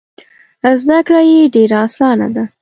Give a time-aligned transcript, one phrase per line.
[0.83, 2.43] زده کړه یې ډېره اسانه ده.